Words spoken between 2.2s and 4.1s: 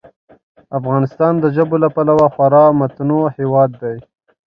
خورا متنوع هېواد دی.